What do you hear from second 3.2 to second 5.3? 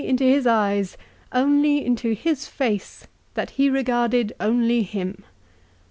that he regarded only him."